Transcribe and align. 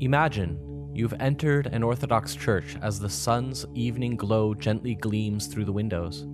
Imagine 0.00 0.92
you've 0.94 1.14
entered 1.18 1.66
an 1.66 1.82
Orthodox 1.82 2.36
church 2.36 2.76
as 2.82 3.00
the 3.00 3.08
sun's 3.08 3.66
evening 3.74 4.14
glow 4.14 4.54
gently 4.54 4.94
gleams 4.94 5.48
through 5.48 5.64
the 5.64 5.72
windows. 5.72 6.24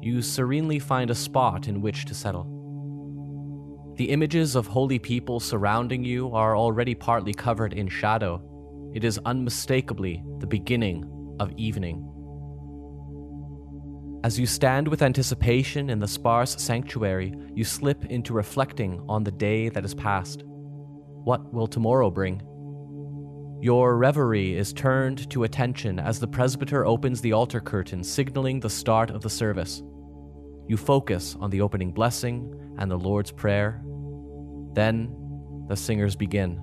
You 0.00 0.20
serenely 0.20 0.80
find 0.80 1.10
a 1.10 1.14
spot 1.14 1.68
in 1.68 1.80
which 1.80 2.06
to 2.06 2.14
settle. 2.14 2.50
The 3.96 4.10
images 4.10 4.56
of 4.56 4.66
holy 4.66 4.98
people 4.98 5.38
surrounding 5.38 6.04
you 6.04 6.32
are 6.32 6.56
already 6.56 6.96
partly 6.96 7.32
covered 7.32 7.72
in 7.72 7.86
shadow. 7.86 8.42
It 8.92 9.04
is 9.04 9.20
unmistakably 9.24 10.24
the 10.40 10.48
beginning 10.48 11.36
of 11.38 11.52
evening. 11.52 12.10
As 14.24 14.40
you 14.40 14.46
stand 14.46 14.88
with 14.88 15.02
anticipation 15.02 15.88
in 15.88 16.00
the 16.00 16.08
sparse 16.08 16.60
sanctuary, 16.60 17.32
you 17.54 17.62
slip 17.62 18.06
into 18.06 18.32
reflecting 18.32 19.04
on 19.08 19.22
the 19.22 19.30
day 19.30 19.68
that 19.68 19.84
is 19.84 19.94
past. 19.94 20.42
What 21.24 21.54
will 21.54 21.66
tomorrow 21.66 22.10
bring? 22.10 22.42
Your 23.62 23.96
reverie 23.96 24.54
is 24.54 24.74
turned 24.74 25.30
to 25.30 25.44
attention 25.44 25.98
as 25.98 26.20
the 26.20 26.26
presbyter 26.26 26.84
opens 26.84 27.22
the 27.22 27.32
altar 27.32 27.60
curtain, 27.60 28.04
signaling 28.04 28.60
the 28.60 28.68
start 28.68 29.10
of 29.10 29.22
the 29.22 29.30
service. 29.30 29.82
You 30.68 30.76
focus 30.76 31.34
on 31.40 31.48
the 31.48 31.62
opening 31.62 31.92
blessing 31.92 32.74
and 32.78 32.90
the 32.90 32.98
Lord's 32.98 33.32
Prayer. 33.32 33.82
Then 34.74 35.14
the 35.66 35.76
singers 35.76 36.14
begin. 36.14 36.60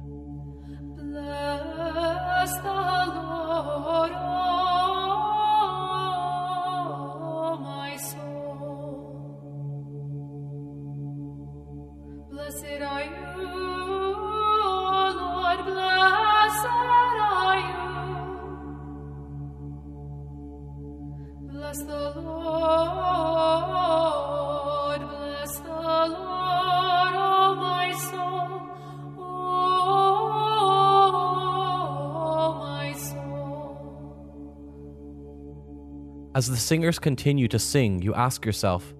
As 36.33 36.47
the 36.47 36.55
singers 36.55 36.97
continue 36.97 37.49
to 37.49 37.59
sing, 37.59 38.01
you 38.01 38.13
ask 38.13 38.45
yourself, 38.45 38.93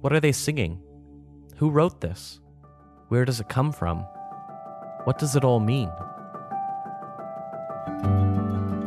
what 0.00 0.12
are 0.12 0.18
they 0.18 0.32
singing? 0.32 0.82
Who 1.58 1.70
wrote 1.70 2.00
this? 2.00 2.40
Where 3.06 3.24
does 3.24 3.38
it 3.38 3.48
come 3.48 3.70
from? 3.70 4.00
What 5.04 5.16
does 5.16 5.36
it 5.36 5.44
all 5.44 5.60
mean? 5.60 5.88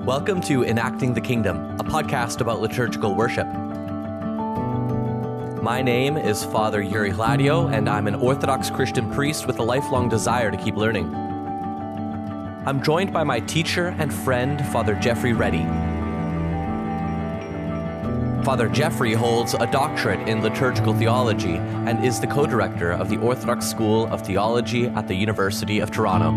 Welcome 0.05 0.41
to 0.41 0.65
Enacting 0.65 1.13
the 1.13 1.21
Kingdom, 1.21 1.55
a 1.79 1.85
podcast 1.85 2.41
about 2.41 2.59
liturgical 2.59 3.15
worship. 3.15 3.47
My 5.63 5.81
name 5.81 6.17
is 6.17 6.43
Father 6.43 6.81
Yuri 6.81 7.11
Hladio, 7.11 7.71
and 7.71 7.87
I'm 7.87 8.07
an 8.07 8.15
Orthodox 8.15 8.69
Christian 8.71 9.09
priest 9.13 9.47
with 9.47 9.57
a 9.59 9.63
lifelong 9.63 10.09
desire 10.09 10.51
to 10.51 10.57
keep 10.57 10.75
learning. 10.75 11.15
I'm 12.65 12.83
joined 12.83 13.13
by 13.13 13.23
my 13.23 13.39
teacher 13.39 13.95
and 13.99 14.13
friend, 14.13 14.65
Father 14.73 14.95
Geoffrey 14.95 15.31
Ready. 15.31 15.65
Father 18.43 18.67
Geoffrey 18.67 19.13
holds 19.13 19.53
a 19.53 19.65
doctorate 19.71 20.27
in 20.27 20.41
liturgical 20.41 20.93
theology 20.93 21.55
and 21.55 22.03
is 22.03 22.19
the 22.19 22.27
co 22.27 22.45
director 22.45 22.91
of 22.91 23.09
the 23.09 23.15
Orthodox 23.17 23.65
School 23.65 24.05
of 24.07 24.21
Theology 24.21 24.87
at 24.87 25.07
the 25.07 25.15
University 25.15 25.79
of 25.79 25.91
Toronto. 25.91 26.31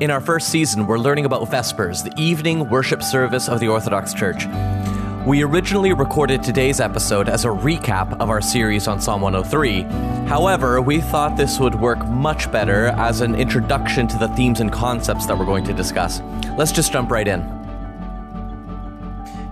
In 0.00 0.10
our 0.10 0.20
first 0.20 0.48
season, 0.48 0.88
we're 0.88 0.98
learning 0.98 1.24
about 1.24 1.48
Vespers, 1.48 2.02
the 2.02 2.12
evening 2.20 2.68
worship 2.68 3.00
service 3.00 3.48
of 3.48 3.60
the 3.60 3.68
Orthodox 3.68 4.12
Church. 4.12 4.44
We 5.24 5.44
originally 5.44 5.92
recorded 5.92 6.42
today's 6.42 6.80
episode 6.80 7.28
as 7.28 7.44
a 7.44 7.48
recap 7.48 8.20
of 8.20 8.28
our 8.28 8.40
series 8.40 8.88
on 8.88 9.00
Psalm 9.00 9.20
103. 9.20 9.82
However, 10.28 10.82
we 10.82 11.00
thought 11.00 11.36
this 11.36 11.60
would 11.60 11.76
work 11.76 12.04
much 12.08 12.50
better 12.50 12.86
as 12.86 13.20
an 13.20 13.36
introduction 13.36 14.08
to 14.08 14.18
the 14.18 14.28
themes 14.28 14.58
and 14.58 14.72
concepts 14.72 15.26
that 15.26 15.38
we're 15.38 15.46
going 15.46 15.64
to 15.64 15.72
discuss. 15.72 16.20
Let's 16.58 16.72
just 16.72 16.92
jump 16.92 17.12
right 17.12 17.28
in. 17.28 17.63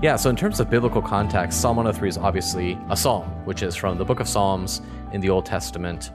Yeah, 0.03 0.17
so 0.17 0.29
in 0.31 0.35
terms 0.35 0.59
of 0.59 0.69
biblical 0.69 1.01
context, 1.01 1.61
Psalm 1.61 1.77
103 1.77 2.09
is 2.09 2.19
obviously 2.19 2.77
a 2.91 2.97
psalm, 2.97 3.23
which 3.45 3.63
is 3.63 3.77
from 3.77 3.99
the 3.99 4.05
book 4.05 4.19
of 4.19 4.27
Psalms 4.27 4.83
in 5.13 5.21
the 5.21 5.31
Old 5.31 5.47
Testament. 5.47 6.11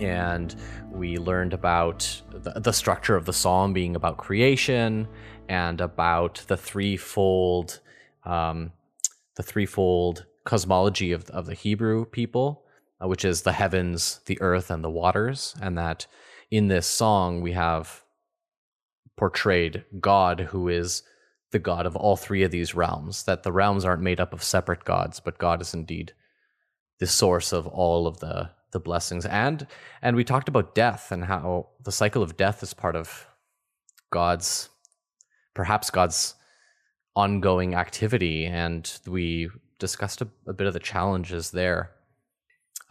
And 0.00 0.54
we 0.88 1.18
learned 1.18 1.52
about 1.52 2.22
the, 2.30 2.60
the 2.60 2.72
structure 2.72 3.16
of 3.16 3.24
the 3.24 3.32
psalm 3.32 3.72
being 3.72 3.96
about 3.96 4.18
creation 4.18 5.08
and 5.48 5.80
about 5.80 6.44
the 6.46 6.56
threefold, 6.56 7.80
um, 8.24 8.70
the 9.34 9.42
threefold 9.42 10.24
cosmology 10.44 11.10
of, 11.10 11.28
of 11.30 11.46
the 11.46 11.54
Hebrew 11.54 12.04
people, 12.04 12.62
uh, 13.02 13.08
which 13.08 13.24
is 13.24 13.42
the 13.42 13.50
heavens, 13.50 14.20
the 14.26 14.40
earth, 14.40 14.70
and 14.70 14.84
the 14.84 14.88
waters. 14.88 15.56
And 15.60 15.76
that 15.76 16.06
in 16.52 16.68
this 16.68 16.86
song, 16.86 17.40
we 17.40 17.50
have 17.50 18.04
portrayed 19.16 19.86
God, 19.98 20.38
who 20.52 20.68
is 20.68 21.02
the 21.52 21.58
God 21.58 21.86
of 21.86 21.96
all 21.96 22.16
three 22.16 22.42
of 22.42 22.50
these 22.50 22.74
realms, 22.74 23.24
that 23.24 23.42
the 23.42 23.52
realms 23.52 23.84
aren't 23.84 24.02
made 24.02 24.20
up 24.20 24.32
of 24.32 24.42
separate 24.42 24.84
gods, 24.84 25.20
but 25.20 25.38
God 25.38 25.60
is 25.62 25.72
indeed 25.72 26.12
the 26.98 27.06
source 27.06 27.52
of 27.52 27.66
all 27.66 28.06
of 28.06 28.20
the 28.20 28.50
the 28.72 28.80
blessings. 28.80 29.24
And 29.26 29.66
and 30.00 30.16
we 30.16 30.24
talked 30.24 30.48
about 30.48 30.74
death 30.74 31.12
and 31.12 31.24
how 31.24 31.68
the 31.84 31.92
cycle 31.92 32.22
of 32.22 32.36
death 32.36 32.62
is 32.62 32.74
part 32.74 32.96
of 32.96 33.26
God's 34.10 34.70
perhaps 35.54 35.90
God's 35.90 36.34
ongoing 37.14 37.74
activity. 37.74 38.46
And 38.46 38.90
we 39.06 39.50
discussed 39.78 40.22
a, 40.22 40.28
a 40.46 40.52
bit 40.52 40.66
of 40.66 40.72
the 40.72 40.80
challenges 40.80 41.50
there. 41.50 41.90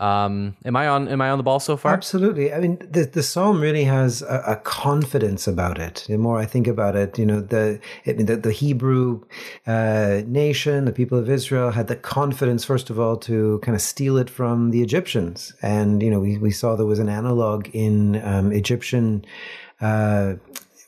Um, 0.02 0.56
am 0.66 0.76
I 0.76 0.88
on? 0.88 1.08
Am 1.08 1.22
I 1.22 1.30
on 1.30 1.38
the 1.38 1.44
ball 1.44 1.60
so 1.60 1.78
far? 1.78 1.94
Absolutely. 1.94 2.52
I 2.52 2.60
mean, 2.60 2.78
the 2.80 3.06
the 3.06 3.22
psalm 3.22 3.62
really 3.62 3.84
has 3.84 4.24
a, 4.24 4.44
a 4.48 4.56
confidence 4.56 5.48
about 5.48 5.78
it. 5.78 6.06
The 6.08 6.18
more 6.18 6.40
I 6.40 6.46
think 6.48 6.66
about 6.66 6.96
it, 6.96 7.20
you 7.20 7.26
know, 7.26 7.40
the 7.40 7.80
I 8.08 8.14
mean, 8.14 8.26
the, 8.26 8.36
the 8.36 8.52
Hebrew 8.52 9.22
uh, 9.68 10.24
nation, 10.26 10.86
the 10.86 10.92
people 10.92 11.20
of 11.20 11.30
Israel, 11.30 11.70
had 11.70 11.88
the 11.88 11.96
confidence, 11.96 12.66
first 12.66 12.90
of 12.90 13.00
all, 13.00 13.16
to 13.18 13.60
kind 13.60 13.76
of 13.76 13.82
steal 13.82 14.18
it 14.18 14.30
from 14.30 14.72
the 14.72 14.82
Egyptians, 14.82 15.54
and 15.62 16.02
you 16.02 16.10
know, 16.10 16.20
we 16.20 16.40
we 16.40 16.50
saw 16.50 16.76
there 16.76 16.88
was 16.88 17.00
an 17.00 17.10
analog 17.10 17.70
in 17.72 18.20
um, 18.26 18.52
Egyptian. 18.52 19.24
Uh, 19.80 20.34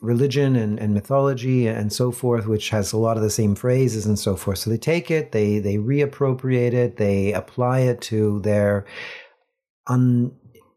religion 0.03 0.55
and, 0.55 0.77
and 0.79 0.93
mythology 0.93 1.65
and 1.65 1.91
so 1.93 2.11
forth, 2.11 2.45
which 2.45 2.69
has 2.69 2.91
a 2.91 2.97
lot 2.97 3.17
of 3.17 3.23
the 3.23 3.29
same 3.29 3.55
phrases 3.55 4.05
and 4.05 4.19
so 4.19 4.35
forth. 4.35 4.59
So 4.59 4.69
they 4.69 4.77
take 4.77 5.09
it, 5.09 5.31
they 5.31 5.59
they 5.59 5.77
reappropriate 5.77 6.73
it, 6.73 6.97
they 6.97 7.33
apply 7.33 7.79
it 7.79 8.01
to 8.01 8.41
their 8.41 8.85
un 9.87 10.31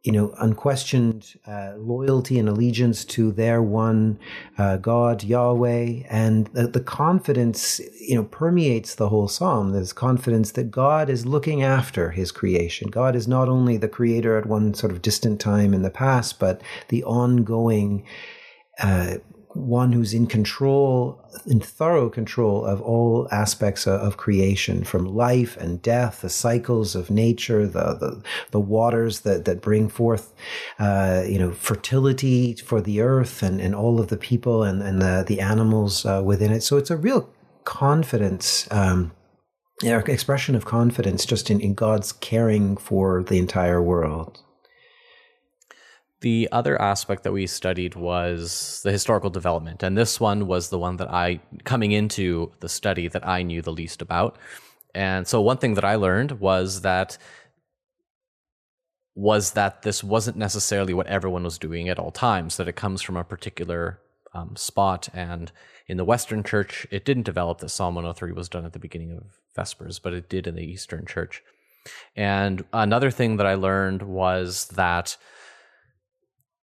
you 0.04 0.12
know 0.12 0.32
unquestioned 0.38 1.34
uh, 1.48 1.72
loyalty 1.76 2.38
and 2.38 2.48
allegiance 2.48 3.04
to 3.04 3.32
their 3.32 3.60
one 3.60 4.18
uh, 4.56 4.76
God 4.76 5.24
Yahweh, 5.24 6.04
and 6.08 6.46
the, 6.48 6.68
the 6.68 6.80
confidence 6.80 7.80
you 8.00 8.14
know 8.14 8.24
permeates 8.24 8.94
the 8.94 9.08
whole 9.08 9.26
psalm. 9.26 9.72
There's 9.72 9.92
confidence 9.92 10.52
that 10.52 10.70
God 10.70 11.10
is 11.10 11.26
looking 11.26 11.64
after 11.64 12.12
His 12.12 12.30
creation. 12.30 12.88
God 12.88 13.16
is 13.16 13.26
not 13.26 13.48
only 13.48 13.76
the 13.76 13.88
creator 13.88 14.38
at 14.38 14.46
one 14.46 14.72
sort 14.74 14.92
of 14.92 15.02
distant 15.02 15.40
time 15.40 15.74
in 15.74 15.82
the 15.82 15.90
past, 15.90 16.38
but 16.38 16.62
the 16.88 17.02
ongoing 17.02 18.04
uh, 18.82 19.16
one 19.56 19.92
who's 19.92 20.12
in 20.12 20.26
control, 20.26 21.20
in 21.46 21.60
thorough 21.60 22.10
control 22.10 22.64
of 22.64 22.80
all 22.82 23.26
aspects 23.32 23.86
of, 23.86 24.00
of, 24.00 24.16
creation, 24.16 24.84
from 24.84 25.04
life 25.06 25.56
and 25.56 25.80
death, 25.80 26.20
the 26.20 26.28
cycles 26.28 26.94
of 26.94 27.10
nature, 27.10 27.66
the 27.66 27.94
the, 27.94 28.22
the 28.50 28.60
waters 28.60 29.20
that 29.20 29.44
that 29.46 29.60
bring 29.60 29.88
forth, 29.88 30.34
uh, 30.78 31.24
you 31.26 31.38
know, 31.38 31.52
fertility 31.52 32.54
for 32.54 32.80
the 32.80 33.00
earth 33.00 33.42
and, 33.42 33.60
and 33.60 33.74
all 33.74 33.98
of 33.98 34.08
the 34.08 34.16
people 34.16 34.62
and 34.62 34.82
and 34.82 35.00
the 35.00 35.24
the 35.26 35.40
animals 35.40 36.04
uh, 36.04 36.22
within 36.24 36.52
it. 36.52 36.62
So 36.62 36.76
it's 36.76 36.90
a 36.90 36.96
real 36.96 37.28
confidence. 37.64 38.68
Um, 38.70 39.12
expression 40.08 40.54
of 40.54 40.64
confidence 40.64 41.26
just 41.26 41.50
in, 41.50 41.60
in 41.60 41.74
God's 41.74 42.12
caring 42.12 42.78
for 42.78 43.22
the 43.22 43.38
entire 43.38 43.82
world. 43.82 44.42
The 46.26 46.48
other 46.50 46.82
aspect 46.82 47.22
that 47.22 47.30
we 47.30 47.46
studied 47.46 47.94
was 47.94 48.80
the 48.82 48.90
historical 48.90 49.30
development. 49.30 49.84
And 49.84 49.96
this 49.96 50.18
one 50.18 50.48
was 50.48 50.70
the 50.70 50.78
one 50.78 50.96
that 50.96 51.08
I, 51.08 51.38
coming 51.62 51.92
into 51.92 52.50
the 52.58 52.68
study, 52.68 53.06
that 53.06 53.24
I 53.24 53.44
knew 53.44 53.62
the 53.62 53.70
least 53.70 54.02
about. 54.02 54.36
And 54.92 55.28
so 55.28 55.40
one 55.40 55.58
thing 55.58 55.74
that 55.74 55.84
I 55.84 55.94
learned 55.94 56.40
was 56.40 56.80
that 56.80 57.16
was 59.14 59.52
that 59.52 59.82
this 59.82 60.02
wasn't 60.02 60.36
necessarily 60.36 60.92
what 60.92 61.06
everyone 61.06 61.44
was 61.44 61.58
doing 61.58 61.88
at 61.88 62.00
all 62.00 62.10
times, 62.10 62.56
that 62.56 62.66
it 62.66 62.74
comes 62.74 63.02
from 63.02 63.16
a 63.16 63.22
particular 63.22 64.00
um, 64.34 64.56
spot. 64.56 65.08
And 65.14 65.52
in 65.86 65.96
the 65.96 66.04
Western 66.04 66.42
Church, 66.42 66.88
it 66.90 67.04
didn't 67.04 67.22
develop 67.22 67.58
that 67.58 67.68
Psalm 67.68 67.94
103 67.94 68.32
was 68.32 68.48
done 68.48 68.64
at 68.64 68.72
the 68.72 68.80
beginning 68.80 69.12
of 69.12 69.38
Vespers, 69.54 70.00
but 70.00 70.12
it 70.12 70.28
did 70.28 70.48
in 70.48 70.56
the 70.56 70.66
Eastern 70.66 71.06
Church. 71.06 71.44
And 72.16 72.64
another 72.72 73.12
thing 73.12 73.36
that 73.36 73.46
I 73.46 73.54
learned 73.54 74.02
was 74.02 74.66
that 74.74 75.16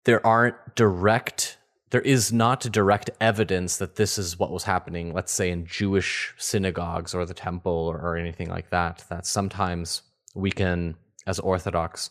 there 0.06 0.26
aren't 0.26 0.56
direct 0.76 1.58
there 1.92 2.02
is 2.02 2.34
not 2.34 2.62
direct 2.72 3.12
evidence 3.22 3.78
that 3.78 3.98
this 3.98 4.18
is 4.18 4.40
what 4.40 4.52
was 4.52 4.64
happening 4.64 5.14
let's 5.14 5.32
say 5.32 5.50
in 5.50 5.66
jewish 5.66 6.34
synagogues 6.38 7.14
or 7.14 7.26
the 7.26 7.34
temple 7.34 7.72
or, 7.72 7.98
or 7.98 8.18
anything 8.18 8.50
like 8.50 8.70
that 8.70 9.04
that 9.10 9.26
sometimes 9.26 10.02
we 10.36 10.52
can 10.52 10.96
as 11.28 11.40
orthodox 11.40 12.10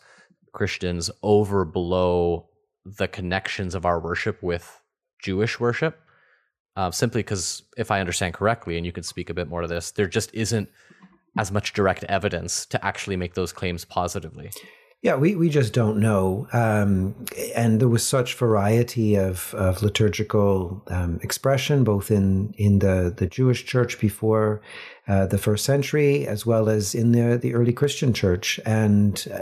christians 0.52 1.10
overblow 1.22 2.44
the 2.84 3.08
connections 3.08 3.74
of 3.74 3.84
our 3.86 4.00
worship 4.00 4.42
with 4.42 4.80
jewish 5.22 5.58
worship 5.60 6.00
uh, 6.76 6.90
simply 6.90 7.20
because 7.20 7.62
if 7.76 7.90
i 7.90 8.00
understand 8.00 8.34
correctly 8.34 8.76
and 8.76 8.86
you 8.86 8.92
can 8.92 9.02
speak 9.02 9.30
a 9.30 9.34
bit 9.34 9.48
more 9.48 9.62
to 9.62 9.68
this 9.68 9.90
there 9.90 10.06
just 10.06 10.32
isn't 10.34 10.68
as 11.38 11.50
much 11.50 11.72
direct 11.72 12.04
evidence 12.04 12.66
to 12.66 12.82
actually 12.84 13.16
make 13.16 13.34
those 13.34 13.52
claims 13.52 13.84
positively 13.84 14.50
yeah, 15.02 15.16
we, 15.16 15.34
we 15.34 15.48
just 15.48 15.72
don't 15.72 15.98
know. 15.98 16.46
Um, 16.52 17.16
and 17.56 17.80
there 17.80 17.88
was 17.88 18.06
such 18.06 18.34
variety 18.34 19.16
of, 19.16 19.52
of 19.54 19.82
liturgical 19.82 20.80
um, 20.86 21.18
expression, 21.22 21.82
both 21.82 22.12
in, 22.12 22.54
in 22.56 22.78
the, 22.78 23.12
the 23.14 23.26
Jewish 23.26 23.64
church 23.64 23.98
before 23.98 24.62
uh, 25.08 25.26
the 25.26 25.38
first 25.38 25.64
century, 25.64 26.26
as 26.26 26.46
well 26.46 26.68
as 26.68 26.94
in 26.94 27.12
the, 27.12 27.36
the 27.36 27.54
early 27.54 27.72
Christian 27.72 28.12
church. 28.12 28.60
And 28.64 29.26
uh, 29.32 29.40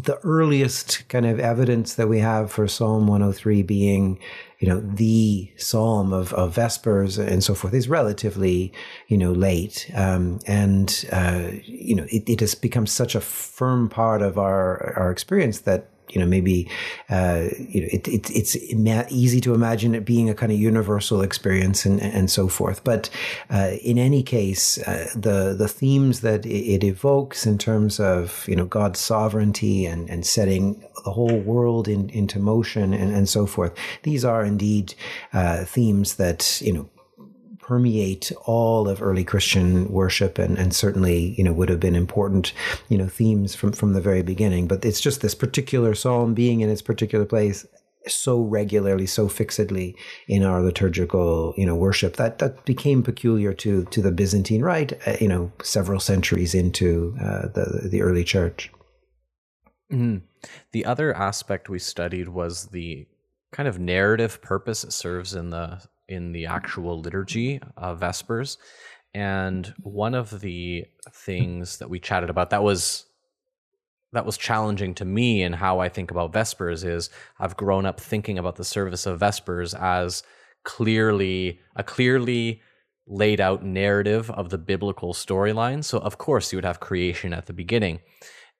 the 0.00 0.18
earliest 0.22 1.08
kind 1.08 1.26
of 1.26 1.40
evidence 1.40 1.94
that 1.94 2.08
we 2.08 2.20
have 2.20 2.52
for 2.52 2.68
Psalm 2.68 3.06
103 3.06 3.62
being 3.62 4.18
you 4.58 4.68
know, 4.68 4.80
the 4.80 5.50
psalm 5.56 6.12
of, 6.12 6.32
of 6.32 6.54
Vespers 6.54 7.18
and 7.18 7.44
so 7.44 7.54
forth 7.54 7.74
is 7.74 7.88
relatively, 7.88 8.72
you 9.08 9.18
know, 9.18 9.32
late. 9.32 9.90
Um, 9.94 10.40
and, 10.46 11.04
uh, 11.12 11.48
you 11.64 11.94
know, 11.94 12.06
it, 12.10 12.28
it 12.28 12.40
has 12.40 12.54
become 12.54 12.86
such 12.86 13.14
a 13.14 13.20
firm 13.20 13.88
part 13.88 14.22
of 14.22 14.38
our, 14.38 14.94
our 14.96 15.10
experience 15.10 15.60
that 15.60 15.90
you 16.10 16.20
know 16.20 16.26
maybe 16.26 16.68
uh, 17.10 17.48
you 17.58 17.80
know 17.82 17.88
it, 17.92 18.08
it, 18.08 18.30
it's 18.30 18.56
easy 19.12 19.40
to 19.40 19.54
imagine 19.54 19.94
it 19.94 20.04
being 20.04 20.28
a 20.30 20.34
kind 20.34 20.52
of 20.52 20.58
universal 20.58 21.22
experience 21.22 21.84
and 21.84 22.00
and 22.00 22.30
so 22.30 22.48
forth. 22.48 22.82
But 22.84 23.10
uh, 23.50 23.72
in 23.82 23.98
any 23.98 24.22
case, 24.22 24.78
uh, 24.78 25.08
the 25.14 25.54
the 25.56 25.68
themes 25.68 26.20
that 26.20 26.44
it 26.46 26.84
evokes 26.84 27.46
in 27.46 27.58
terms 27.58 28.00
of 28.00 28.46
you 28.48 28.56
know 28.56 28.66
God's 28.66 29.00
sovereignty 29.00 29.86
and 29.86 30.08
and 30.10 30.26
setting 30.26 30.82
the 31.04 31.12
whole 31.12 31.38
world 31.38 31.88
in, 31.88 32.10
into 32.10 32.38
motion 32.38 32.92
and, 32.92 33.14
and 33.14 33.28
so 33.28 33.46
forth. 33.46 33.72
These 34.02 34.24
are 34.24 34.44
indeed 34.44 34.94
uh, 35.32 35.64
themes 35.64 36.16
that 36.16 36.60
you 36.60 36.72
know 36.72 36.90
permeate 37.66 38.30
all 38.44 38.88
of 38.88 39.02
early 39.02 39.24
Christian 39.24 39.90
worship 39.90 40.38
and, 40.38 40.56
and 40.56 40.72
certainly, 40.74 41.34
you 41.36 41.42
know, 41.42 41.52
would 41.52 41.68
have 41.68 41.80
been 41.80 41.96
important, 41.96 42.52
you 42.88 42.96
know, 42.96 43.08
themes 43.08 43.56
from, 43.56 43.72
from 43.72 43.92
the 43.92 44.00
very 44.00 44.22
beginning. 44.22 44.68
But 44.68 44.84
it's 44.84 45.00
just 45.00 45.20
this 45.20 45.34
particular 45.34 45.94
psalm 45.94 46.32
being 46.32 46.60
in 46.60 46.70
its 46.70 46.82
particular 46.82 47.24
place 47.24 47.66
so 48.06 48.40
regularly, 48.40 49.04
so 49.04 49.26
fixedly 49.26 49.96
in 50.28 50.44
our 50.44 50.62
liturgical, 50.62 51.54
you 51.56 51.66
know, 51.66 51.74
worship 51.74 52.14
that 52.16 52.38
that 52.38 52.64
became 52.64 53.02
peculiar 53.02 53.52
to 53.54 53.84
to 53.86 54.00
the 54.00 54.12
Byzantine 54.12 54.62
Rite, 54.62 54.92
uh, 55.08 55.16
you 55.20 55.26
know, 55.26 55.50
several 55.60 55.98
centuries 55.98 56.54
into 56.54 57.16
uh, 57.20 57.48
the 57.48 57.88
the 57.90 58.02
early 58.02 58.22
church. 58.22 58.70
Mm. 59.92 60.22
The 60.70 60.84
other 60.84 61.12
aspect 61.16 61.68
we 61.68 61.80
studied 61.80 62.28
was 62.28 62.66
the 62.66 63.08
kind 63.50 63.68
of 63.68 63.80
narrative 63.80 64.40
purpose 64.40 64.84
it 64.84 64.92
serves 64.92 65.34
in 65.34 65.50
the 65.50 65.82
in 66.08 66.32
the 66.32 66.46
actual 66.46 67.00
liturgy 67.00 67.60
of 67.76 68.00
Vespers. 68.00 68.58
And 69.14 69.72
one 69.82 70.14
of 70.14 70.40
the 70.40 70.86
things 71.10 71.78
that 71.78 71.90
we 71.90 71.98
chatted 71.98 72.30
about 72.30 72.50
that 72.50 72.62
was 72.62 73.06
that 74.12 74.26
was 74.26 74.38
challenging 74.38 74.94
to 74.94 75.04
me 75.04 75.42
and 75.42 75.54
how 75.54 75.80
I 75.80 75.88
think 75.88 76.10
about 76.10 76.32
Vespers 76.32 76.84
is 76.84 77.10
I've 77.38 77.56
grown 77.56 77.84
up 77.84 78.00
thinking 78.00 78.38
about 78.38 78.56
the 78.56 78.64
service 78.64 79.04
of 79.04 79.20
Vespers 79.20 79.74
as 79.74 80.22
clearly 80.64 81.60
a 81.74 81.82
clearly 81.82 82.62
laid 83.06 83.40
out 83.40 83.64
narrative 83.64 84.30
of 84.30 84.50
the 84.50 84.58
biblical 84.58 85.12
storyline. 85.12 85.84
So 85.84 85.98
of 85.98 86.18
course 86.18 86.52
you 86.52 86.56
would 86.56 86.64
have 86.64 86.80
creation 86.80 87.32
at 87.32 87.46
the 87.46 87.52
beginning 87.52 88.00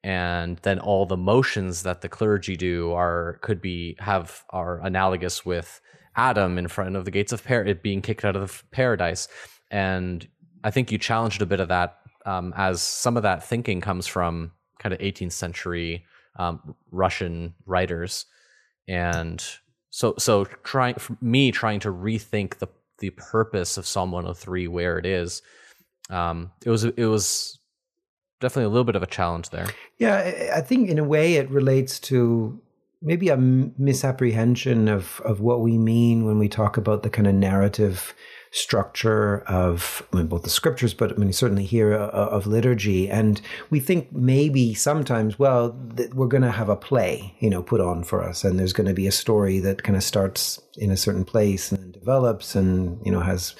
and 0.03 0.57
then 0.59 0.79
all 0.79 1.05
the 1.05 1.17
motions 1.17 1.83
that 1.83 2.01
the 2.01 2.09
clergy 2.09 2.55
do 2.55 2.93
are 2.93 3.39
could 3.41 3.61
be 3.61 3.95
have 3.99 4.43
are 4.51 4.79
analogous 4.85 5.45
with 5.45 5.81
Adam 6.17 6.57
in 6.57 6.67
front 6.67 6.95
of 6.95 7.05
the 7.05 7.11
gates 7.11 7.31
of 7.31 7.43
par- 7.45 7.73
being 7.75 8.01
kicked 8.01 8.25
out 8.25 8.35
of 8.35 8.63
paradise. 8.71 9.27
And 9.71 10.27
I 10.63 10.71
think 10.71 10.91
you 10.91 10.97
challenged 10.97 11.41
a 11.41 11.45
bit 11.45 11.59
of 11.59 11.69
that 11.69 11.99
um, 12.25 12.53
as 12.57 12.81
some 12.81 13.15
of 13.15 13.23
that 13.23 13.43
thinking 13.43 13.79
comes 13.79 14.07
from 14.07 14.51
kind 14.79 14.93
of 14.93 14.99
18th 14.99 15.31
century 15.31 16.05
um, 16.37 16.75
Russian 16.91 17.53
writers. 17.65 18.25
And 18.87 19.43
so, 19.89 20.15
so 20.17 20.45
trying 20.63 20.95
me 21.21 21.51
trying 21.51 21.79
to 21.81 21.91
rethink 21.91 22.57
the 22.57 22.67
the 22.99 23.09
purpose 23.11 23.77
of 23.77 23.85
Psalm 23.85 24.11
103 24.11 24.67
where 24.67 24.97
it 24.97 25.05
is, 25.05 25.41
um, 26.09 26.51
it 26.65 26.69
was 26.69 26.83
it 26.83 27.05
was 27.05 27.59
definitely 28.39 28.65
a 28.65 28.69
little 28.69 28.83
bit 28.83 28.95
of 28.95 29.03
a 29.03 29.07
challenge 29.07 29.49
there. 29.49 29.67
Yeah, 29.97 30.51
I 30.55 30.61
think 30.61 30.89
in 30.89 30.99
a 30.99 31.03
way 31.03 31.35
it 31.35 31.49
relates 31.49 31.99
to 32.01 32.59
maybe 33.01 33.29
a 33.29 33.37
misapprehension 33.37 34.87
of 34.87 35.21
of 35.23 35.39
what 35.39 35.61
we 35.61 35.77
mean 35.77 36.25
when 36.25 36.39
we 36.39 36.49
talk 36.49 36.77
about 36.77 37.03
the 37.03 37.09
kind 37.09 37.27
of 37.27 37.35
narrative 37.35 38.13
structure 38.51 39.41
of 39.41 40.07
I 40.13 40.17
mean, 40.17 40.27
both 40.27 40.43
the 40.43 40.49
scriptures, 40.49 40.93
but 40.93 41.11
I 41.11 41.15
mean 41.15 41.33
certainly 41.33 41.65
here 41.65 41.93
uh, 41.93 42.07
uh 42.07 42.29
of 42.31 42.47
liturgy, 42.47 43.09
and 43.09 43.41
we 43.69 43.79
think 43.79 44.11
maybe 44.11 44.73
sometimes, 44.73 45.37
well, 45.37 45.77
that 45.95 46.13
we're 46.13 46.27
going 46.27 46.43
to 46.43 46.51
have 46.51 46.69
a 46.69 46.75
play, 46.75 47.35
you 47.39 47.49
know, 47.49 47.61
put 47.61 47.81
on 47.81 48.03
for 48.03 48.23
us, 48.23 48.43
and 48.43 48.57
there's 48.59 48.73
going 48.73 48.87
to 48.87 48.93
be 48.93 49.07
a 49.07 49.11
story 49.11 49.59
that 49.59 49.83
kind 49.83 49.95
of 49.95 50.03
starts 50.03 50.61
in 50.77 50.91
a 50.91 50.97
certain 50.97 51.25
place 51.25 51.71
and 51.71 51.93
develops, 51.93 52.55
and 52.55 52.99
you 53.05 53.11
know 53.11 53.21
has 53.21 53.55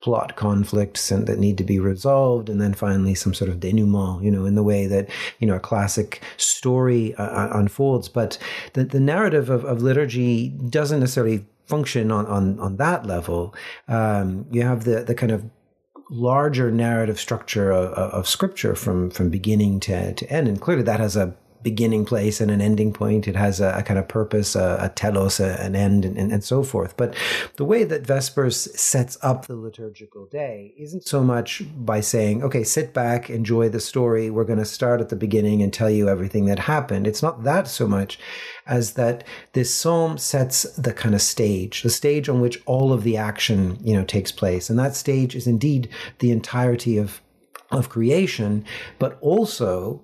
plot 0.00 0.36
conflicts 0.36 1.10
and 1.10 1.26
that 1.26 1.38
need 1.38 1.58
to 1.58 1.64
be 1.64 1.80
resolved 1.80 2.48
and 2.48 2.60
then 2.60 2.72
finally 2.72 3.14
some 3.14 3.34
sort 3.34 3.50
of 3.50 3.58
denouement 3.58 4.22
you 4.22 4.30
know 4.30 4.44
in 4.44 4.54
the 4.54 4.62
way 4.62 4.86
that 4.86 5.08
you 5.40 5.46
know 5.46 5.56
a 5.56 5.60
classic 5.60 6.22
story 6.36 7.14
uh, 7.16 7.24
uh, 7.24 7.50
unfolds. 7.54 8.08
But 8.08 8.38
the, 8.74 8.84
the 8.84 9.00
narrative 9.00 9.50
of, 9.50 9.64
of 9.64 9.82
liturgy 9.82 10.50
doesn't 10.50 11.00
necessarily 11.00 11.46
function 11.66 12.10
on 12.10 12.26
on, 12.26 12.58
on 12.60 12.76
that 12.76 13.06
level. 13.06 13.54
Um, 13.88 14.46
you 14.50 14.62
have 14.62 14.84
the 14.84 15.02
the 15.02 15.14
kind 15.14 15.32
of 15.32 15.44
larger 16.10 16.70
narrative 16.70 17.20
structure 17.20 17.70
of, 17.70 17.92
of, 17.92 18.26
scripture 18.26 18.74
from 18.74 19.10
from 19.10 19.28
beginning 19.28 19.78
to, 19.78 20.14
to 20.14 20.30
end 20.32 20.48
and 20.48 20.58
clearly 20.58 20.82
that 20.82 21.00
has 21.00 21.16
a 21.16 21.36
beginning 21.62 22.04
place 22.04 22.40
and 22.40 22.50
an 22.50 22.60
ending 22.60 22.92
point. 22.92 23.26
It 23.26 23.36
has 23.36 23.60
a, 23.60 23.74
a 23.78 23.82
kind 23.82 23.98
of 23.98 24.08
purpose, 24.08 24.54
a, 24.54 24.78
a 24.80 24.88
telos, 24.90 25.40
a, 25.40 25.60
an 25.60 25.74
end, 25.74 26.04
and, 26.04 26.16
and, 26.16 26.32
and, 26.32 26.44
so 26.44 26.62
forth. 26.62 26.96
But 26.96 27.14
the 27.56 27.64
way 27.64 27.84
that 27.84 28.06
Vespers 28.06 28.56
sets 28.78 29.18
up 29.22 29.46
the 29.46 29.56
liturgical 29.56 30.26
day 30.26 30.74
isn't 30.78 31.06
so 31.06 31.22
much 31.22 31.62
by 31.76 32.00
saying, 32.00 32.42
okay, 32.42 32.62
sit 32.62 32.94
back, 32.94 33.28
enjoy 33.28 33.68
the 33.68 33.80
story. 33.80 34.30
We're 34.30 34.44
going 34.44 34.58
to 34.58 34.64
start 34.64 35.00
at 35.00 35.08
the 35.08 35.16
beginning 35.16 35.62
and 35.62 35.72
tell 35.72 35.90
you 35.90 36.08
everything 36.08 36.46
that 36.46 36.60
happened. 36.60 37.06
It's 37.06 37.22
not 37.22 37.44
that 37.44 37.68
so 37.68 37.86
much 37.86 38.18
as 38.66 38.92
that 38.94 39.24
this 39.52 39.74
psalm 39.74 40.18
sets 40.18 40.62
the 40.76 40.92
kind 40.92 41.14
of 41.14 41.22
stage, 41.22 41.82
the 41.82 41.90
stage 41.90 42.28
on 42.28 42.40
which 42.40 42.62
all 42.66 42.92
of 42.92 43.02
the 43.02 43.16
action, 43.16 43.78
you 43.82 43.94
know, 43.94 44.04
takes 44.04 44.30
place. 44.30 44.70
And 44.70 44.78
that 44.78 44.94
stage 44.94 45.34
is 45.34 45.46
indeed 45.46 45.88
the 46.20 46.30
entirety 46.30 46.98
of 46.98 47.20
of 47.70 47.88
creation, 47.88 48.64
but 48.98 49.18
also 49.20 50.02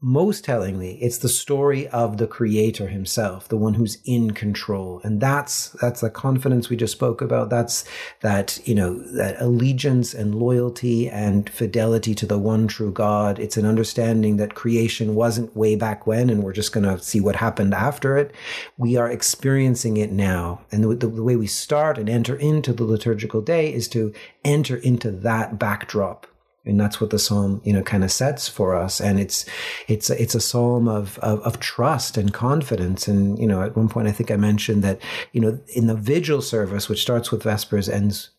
most 0.00 0.44
tellingly, 0.44 0.94
it's 1.02 1.18
the 1.18 1.28
story 1.28 1.88
of 1.88 2.18
the 2.18 2.26
creator 2.28 2.86
himself, 2.86 3.48
the 3.48 3.56
one 3.56 3.74
who's 3.74 3.98
in 4.04 4.30
control. 4.30 5.00
And 5.02 5.20
that's, 5.20 5.70
that's 5.80 6.02
the 6.02 6.10
confidence 6.10 6.70
we 6.70 6.76
just 6.76 6.92
spoke 6.92 7.20
about. 7.20 7.50
That's 7.50 7.84
that, 8.20 8.60
you 8.64 8.76
know, 8.76 9.00
that 9.16 9.40
allegiance 9.40 10.14
and 10.14 10.36
loyalty 10.36 11.08
and 11.08 11.50
fidelity 11.50 12.14
to 12.14 12.26
the 12.26 12.38
one 12.38 12.68
true 12.68 12.92
God. 12.92 13.40
It's 13.40 13.56
an 13.56 13.66
understanding 13.66 14.36
that 14.36 14.54
creation 14.54 15.16
wasn't 15.16 15.56
way 15.56 15.74
back 15.74 16.06
when 16.06 16.30
and 16.30 16.44
we're 16.44 16.52
just 16.52 16.72
going 16.72 16.86
to 16.86 17.02
see 17.02 17.20
what 17.20 17.36
happened 17.36 17.74
after 17.74 18.16
it. 18.16 18.32
We 18.76 18.96
are 18.96 19.10
experiencing 19.10 19.96
it 19.96 20.12
now. 20.12 20.60
And 20.70 20.84
the, 20.84 20.94
the, 20.94 21.08
the 21.08 21.24
way 21.24 21.34
we 21.34 21.48
start 21.48 21.98
and 21.98 22.08
enter 22.08 22.36
into 22.36 22.72
the 22.72 22.84
liturgical 22.84 23.40
day 23.40 23.72
is 23.72 23.88
to 23.88 24.12
enter 24.44 24.76
into 24.76 25.10
that 25.10 25.58
backdrop 25.58 26.28
and 26.64 26.78
that's 26.78 27.00
what 27.00 27.10
the 27.10 27.18
psalm 27.18 27.60
you 27.64 27.72
know 27.72 27.82
kind 27.82 28.04
of 28.04 28.12
sets 28.12 28.48
for 28.48 28.74
us. 28.74 29.00
And 29.00 29.18
it's 29.18 29.44
it's 29.86 30.10
it's 30.10 30.34
a 30.34 30.40
psalm 30.40 30.88
of, 30.88 31.18
of, 31.20 31.40
of 31.40 31.60
trust 31.60 32.16
and 32.16 32.32
confidence. 32.32 33.08
And 33.08 33.38
you 33.38 33.46
know 33.46 33.62
at 33.62 33.76
one 33.76 33.88
point 33.88 34.08
i 34.08 34.12
think 34.12 34.30
i 34.30 34.36
mentioned 34.36 34.82
that 34.84 35.00
you 35.32 35.40
know 35.40 35.58
in 35.74 35.86
the 35.86 35.94
vigil 35.94 36.42
service 36.42 36.88
which 36.88 37.02
starts 37.02 37.30
with 37.30 37.42
vespers 37.42 37.88
ends 37.88 38.30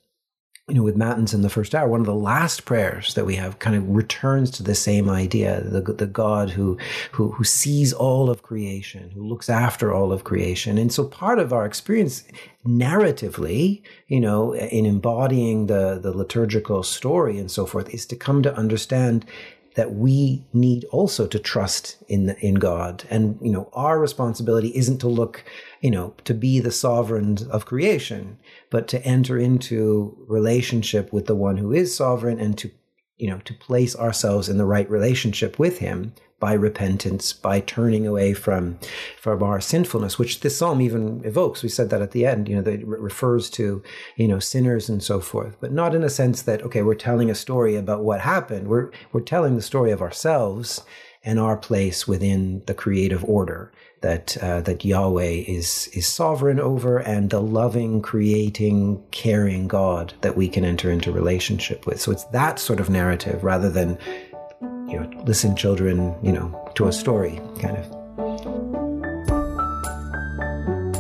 you 0.70 0.76
know, 0.76 0.84
with 0.84 0.96
Matins 0.96 1.34
in 1.34 1.42
the 1.42 1.50
first 1.50 1.76
hour, 1.76 1.88
one 1.88 2.00
of 2.00 2.06
the 2.06 2.14
last 2.14 2.66
prayers 2.66 3.14
that 3.16 3.26
we 3.26 3.36
have 3.36 3.60
kind 3.60 3.76
of 3.76 3.90
returns 3.90 4.52
to 4.52 4.64
the 4.64 4.76
same 4.76 5.10
idea, 5.10 5.62
the, 5.62 5.82
the 5.82 6.08
God 6.08 6.52
who, 6.52 6.78
who, 7.12 7.32
who 7.32 7.44
sees 7.44 7.92
all 7.92 8.30
of 8.30 8.44
creation, 8.44 9.10
who 9.12 9.24
looks 9.24 9.50
after 9.50 9.94
all 9.94 10.12
of 10.14 10.24
creation. 10.24 10.78
And 10.78 10.94
so 10.94 11.06
part 11.06 11.40
of 11.40 11.52
our 11.52 11.66
experience 11.66 12.24
narratively, 12.66 13.82
you 14.08 14.20
know, 14.20 14.54
in 14.56 14.86
embodying 14.86 15.68
the, 15.68 16.00
the 16.02 16.16
liturgical 16.16 16.84
story 16.84 17.38
and 17.38 17.50
so 17.50 17.66
forth 17.66 17.94
is 17.94 18.06
to 18.06 18.16
come 18.16 18.44
to 18.44 18.56
understand 18.56 19.26
that 19.80 19.94
we 19.94 20.46
need 20.52 20.84
also 20.92 21.26
to 21.26 21.40
trust 21.40 21.96
in 22.10 22.36
in 22.42 22.56
God. 22.56 23.06
And 23.10 23.40
you 23.42 23.50
know, 23.50 23.70
our 23.72 23.98
responsibility 23.98 24.76
isn't 24.76 24.98
to 24.98 25.08
look, 25.08 25.46
you 25.80 25.90
know, 25.90 26.14
to 26.26 26.34
be 26.34 26.60
the 26.60 26.70
sovereign 26.70 27.38
of 27.50 27.66
creation, 27.66 28.38
but 28.70 28.90
to 28.90 29.02
enter 29.06 29.40
into 29.40 30.18
relationship 30.28 31.14
with 31.14 31.28
the 31.28 31.36
one 31.48 31.56
who 31.56 31.72
is 31.72 31.96
sovereign 31.96 32.42
and 32.42 32.58
to 32.58 32.70
you 33.16 33.30
know, 33.30 33.40
to 33.46 33.54
place 33.54 33.96
ourselves 33.96 34.50
in 34.50 34.58
the 34.58 34.66
right 34.66 34.90
relationship 34.90 35.58
with 35.58 35.80
him 35.80 36.14
by 36.40 36.54
repentance, 36.54 37.34
by 37.34 37.60
turning 37.60 38.08
away 38.08 38.34
from 38.34 38.80
from 39.18 39.44
our 39.44 39.60
sinfulness, 39.60 40.18
which 40.18 40.40
this 40.40 40.58
psalm 40.58 40.82
even 40.82 41.22
evokes. 41.26 41.64
We 41.64 41.70
said 41.70 41.90
that 41.90 42.02
at 42.02 42.12
the 42.12 42.26
end, 42.26 42.48
you 42.48 42.56
know, 42.56 42.62
that 42.62 42.80
it 42.82 42.88
refers 42.88 43.50
to, 43.52 43.84
you 44.16 44.28
know, 44.28 44.40
sinners 44.40 44.90
and 44.90 45.04
so 45.04 45.20
forth, 45.20 45.58
but 45.60 45.72
not 45.72 45.94
in 45.94 46.04
a 46.04 46.10
sense 46.10 46.42
that 46.44 46.62
okay, 46.64 46.82
we're 46.82 46.96
telling 46.96 47.30
a 47.30 47.36
story 47.36 47.76
about 47.76 48.04
what 48.04 48.22
happened. 48.22 48.68
We're 48.68 48.92
we're 49.12 49.22
telling 49.22 49.56
the 49.56 49.62
story 49.62 49.92
of 49.92 50.02
ourselves 50.02 50.82
and 51.24 51.40
our 51.40 51.58
place 51.58 52.08
within 52.08 52.64
the 52.66 52.74
creative 52.74 53.24
order 53.26 53.72
that 54.02 54.38
uh, 54.42 54.62
that 54.62 54.86
Yahweh 54.86 55.44
is 55.48 55.90
is 55.94 56.08
sovereign 56.08 56.60
over 56.60 57.00
and 57.00 57.30
the 57.30 57.42
loving, 57.42 58.02
creating, 58.02 59.04
caring 59.12 59.68
God 59.68 60.14
that 60.22 60.38
we 60.38 60.48
can 60.48 60.64
enter 60.64 60.90
into 60.92 61.12
relationship 61.12 61.86
with. 61.86 62.00
So 62.00 62.12
it's 62.12 62.24
that 62.26 62.60
sort 62.60 62.80
of 62.80 62.90
narrative 62.90 63.44
rather 63.44 63.70
than 63.70 63.98
you 64.90 65.00
know, 65.00 65.24
listen, 65.26 65.56
children, 65.56 66.16
you 66.24 66.32
know, 66.32 66.72
to 66.76 66.88
a 66.88 66.92
story, 66.92 67.40
kind 67.62 67.78
of. 67.78 68.00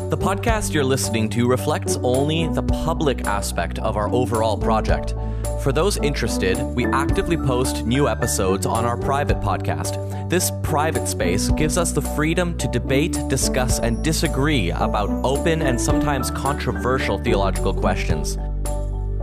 The 0.09 0.17
podcast 0.17 0.73
you're 0.73 0.83
listening 0.83 1.29
to 1.29 1.47
reflects 1.47 1.97
only 2.01 2.47
the 2.47 2.63
public 2.63 3.25
aspect 3.25 3.79
of 3.79 3.95
our 3.95 4.09
overall 4.13 4.57
project. 4.57 5.13
For 5.63 5.71
those 5.71 5.97
interested, 5.97 6.57
we 6.75 6.85
actively 6.87 7.37
post 7.37 7.85
new 7.85 8.07
episodes 8.07 8.65
on 8.65 8.85
our 8.85 8.97
private 8.97 9.39
podcast. 9.39 10.29
This 10.29 10.51
private 10.63 11.07
space 11.07 11.49
gives 11.49 11.77
us 11.77 11.91
the 11.91 12.01
freedom 12.01 12.57
to 12.57 12.67
debate, 12.67 13.19
discuss, 13.27 13.79
and 13.79 14.03
disagree 14.03 14.71
about 14.71 15.09
open 15.23 15.61
and 15.61 15.79
sometimes 15.79 16.31
controversial 16.31 17.17
theological 17.19 17.73
questions. 17.73 18.37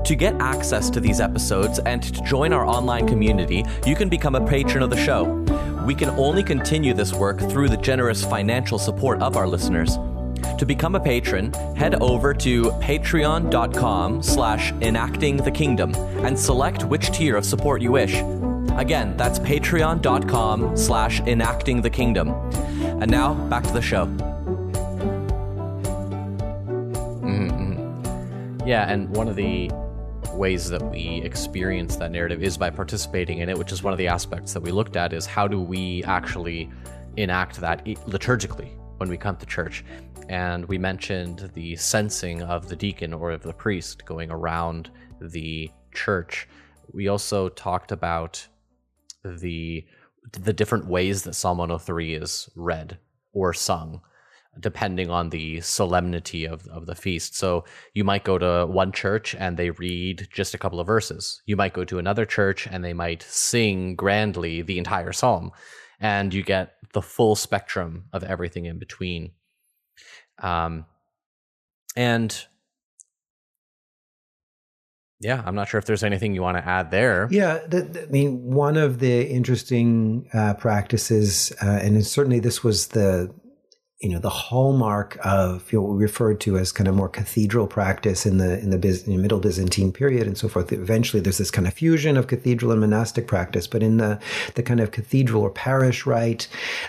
To 0.06 0.14
get 0.14 0.40
access 0.40 0.88
to 0.90 1.00
these 1.00 1.20
episodes 1.20 1.80
and 1.80 2.00
to 2.00 2.22
join 2.22 2.52
our 2.52 2.64
online 2.64 3.08
community, 3.08 3.64
you 3.84 3.96
can 3.96 4.08
become 4.08 4.36
a 4.36 4.46
patron 4.46 4.84
of 4.84 4.90
the 4.90 4.96
show. 4.96 5.24
We 5.84 5.96
can 5.96 6.10
only 6.10 6.44
continue 6.44 6.94
this 6.94 7.12
work 7.12 7.40
through 7.40 7.70
the 7.70 7.76
generous 7.76 8.24
financial 8.24 8.78
support 8.78 9.20
of 9.20 9.36
our 9.36 9.48
listeners. 9.48 9.98
To 10.58 10.64
become 10.64 10.94
a 10.94 11.00
patron, 11.00 11.52
head 11.74 11.96
over 11.96 12.32
to 12.34 12.62
patreon.com 12.62 14.22
slash 14.22 14.70
enacting 14.74 15.38
the 15.38 15.50
kingdom 15.50 15.92
and 16.24 16.38
select 16.38 16.84
which 16.84 17.10
tier 17.10 17.34
of 17.34 17.44
support 17.44 17.82
you 17.82 17.90
wish. 17.90 18.14
Again, 18.76 19.16
that's 19.16 19.40
patreon.com 19.40 20.76
slash 20.76 21.18
enacting 21.22 21.82
the 21.82 21.90
kingdom. 21.90 22.28
And 23.02 23.10
now, 23.10 23.34
back 23.48 23.64
to 23.64 23.72
the 23.72 23.82
show. 23.82 24.06
Mm-hmm. 27.26 28.68
Yeah, 28.68 28.88
and 28.88 29.08
one 29.10 29.26
of 29.26 29.34
the 29.34 29.68
ways 30.36 30.68
that 30.68 30.82
we 30.90 31.22
experience 31.22 31.96
that 31.96 32.10
narrative 32.10 32.42
is 32.42 32.56
by 32.56 32.70
participating 32.70 33.38
in 33.38 33.48
it, 33.48 33.56
which 33.56 33.72
is 33.72 33.82
one 33.82 33.92
of 33.92 33.98
the 33.98 34.08
aspects 34.08 34.52
that 34.52 34.62
we 34.62 34.70
looked 34.70 34.96
at 34.96 35.12
is 35.12 35.26
how 35.26 35.48
do 35.48 35.60
we 35.60 36.04
actually 36.04 36.70
enact 37.16 37.60
that 37.60 37.84
liturgically 37.84 38.70
when 38.98 39.08
we 39.08 39.16
come 39.16 39.36
to 39.36 39.46
church. 39.46 39.84
And 40.28 40.64
we 40.66 40.78
mentioned 40.78 41.50
the 41.54 41.74
censing 41.76 42.42
of 42.42 42.68
the 42.68 42.76
deacon 42.76 43.14
or 43.14 43.30
of 43.30 43.42
the 43.42 43.52
priest 43.52 44.04
going 44.04 44.30
around 44.30 44.90
the 45.20 45.70
church. 45.94 46.48
We 46.92 47.08
also 47.08 47.48
talked 47.48 47.92
about 47.92 48.46
the 49.24 49.84
the 50.42 50.52
different 50.52 50.86
ways 50.86 51.22
that 51.22 51.34
Psalm 51.34 51.58
103 51.58 52.14
is 52.14 52.48
read 52.56 52.98
or 53.32 53.54
sung 53.54 54.00
depending 54.60 55.10
on 55.10 55.30
the 55.30 55.60
solemnity 55.60 56.44
of, 56.44 56.66
of 56.68 56.86
the 56.86 56.94
feast. 56.94 57.36
So 57.36 57.64
you 57.94 58.04
might 58.04 58.24
go 58.24 58.38
to 58.38 58.66
one 58.66 58.92
church 58.92 59.34
and 59.34 59.56
they 59.56 59.70
read 59.70 60.28
just 60.32 60.54
a 60.54 60.58
couple 60.58 60.80
of 60.80 60.86
verses. 60.86 61.42
You 61.46 61.56
might 61.56 61.74
go 61.74 61.84
to 61.84 61.98
another 61.98 62.24
church 62.24 62.66
and 62.66 62.84
they 62.84 62.92
might 62.92 63.22
sing 63.22 63.94
grandly 63.94 64.62
the 64.62 64.78
entire 64.78 65.12
psalm. 65.12 65.52
And 66.00 66.34
you 66.34 66.42
get 66.42 66.74
the 66.92 67.02
full 67.02 67.36
spectrum 67.36 68.04
of 68.12 68.22
everything 68.22 68.66
in 68.66 68.78
between. 68.78 69.32
Um, 70.42 70.84
and 71.96 72.46
yeah, 75.20 75.42
I'm 75.46 75.54
not 75.54 75.68
sure 75.68 75.78
if 75.78 75.86
there's 75.86 76.04
anything 76.04 76.34
you 76.34 76.42
want 76.42 76.58
to 76.58 76.66
add 76.66 76.90
there. 76.90 77.28
Yeah, 77.30 77.60
I 77.72 78.06
mean, 78.10 78.42
one 78.42 78.76
of 78.76 78.98
the 78.98 79.26
interesting 79.26 80.28
uh, 80.34 80.54
practices, 80.54 81.52
uh, 81.62 81.80
and 81.82 82.06
certainly 82.06 82.38
this 82.38 82.62
was 82.62 82.88
the 82.88 83.34
you 84.00 84.10
know 84.10 84.18
the 84.18 84.28
hallmark 84.28 85.18
of 85.24 85.72
you 85.72 85.78
know, 85.78 85.82
what 85.82 85.96
we 85.96 86.02
referred 86.02 86.38
to 86.38 86.58
as 86.58 86.70
kind 86.70 86.86
of 86.86 86.94
more 86.94 87.08
cathedral 87.08 87.66
practice 87.66 88.26
in 88.26 88.36
the 88.36 88.58
in 88.58 88.68
the, 88.68 89.04
in 89.06 89.22
middle 89.22 89.40
Byzantine 89.40 89.90
period 89.90 90.26
and 90.26 90.36
so 90.36 90.48
forth. 90.48 90.70
Eventually, 90.70 91.22
there's 91.22 91.38
this 91.38 91.50
kind 91.50 91.66
of 91.66 91.72
fusion 91.72 92.18
of 92.18 92.26
cathedral 92.26 92.72
and 92.72 92.80
monastic 92.80 93.26
practice, 93.26 93.66
but 93.66 93.82
in 93.82 93.96
the 93.96 94.20
the 94.54 94.62
kind 94.62 94.80
of 94.80 94.90
cathedral 94.90 95.42
or 95.42 95.50
parish 95.50 96.04
rite, 96.04 96.46